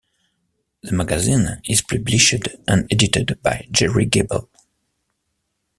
[0.81, 2.33] The magazine is published
[2.67, 4.49] and edited by Gerry Gable.